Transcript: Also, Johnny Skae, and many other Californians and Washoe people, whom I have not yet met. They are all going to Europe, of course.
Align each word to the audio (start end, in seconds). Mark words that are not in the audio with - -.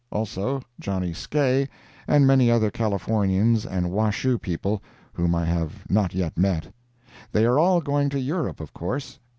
Also, 0.11 0.63
Johnny 0.79 1.11
Skae, 1.13 1.67
and 2.07 2.25
many 2.25 2.49
other 2.49 2.71
Californians 2.71 3.67
and 3.67 3.91
Washoe 3.91 4.39
people, 4.39 4.81
whom 5.13 5.35
I 5.35 5.45
have 5.45 5.87
not 5.91 6.15
yet 6.15 6.35
met. 6.35 6.73
They 7.31 7.45
are 7.45 7.59
all 7.59 7.81
going 7.81 8.09
to 8.09 8.19
Europe, 8.19 8.59
of 8.59 8.73
course. 8.73 9.19